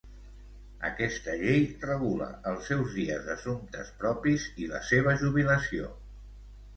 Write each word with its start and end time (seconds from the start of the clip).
Aquesta 0.87 1.33
llei 1.41 1.59
regula 1.83 2.29
els 2.51 2.69
seus 2.71 2.95
dies 2.99 3.27
d'assumptes 3.27 3.91
propis 4.05 4.47
i 4.65 4.71
la 4.73 4.81
seva 4.89 5.15
jubilació. 5.25 5.91